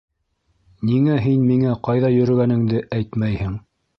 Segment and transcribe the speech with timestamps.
[0.91, 3.57] Ниңә һин миңә ҡайҙа йөрөгәнеңде әйтмәйһең?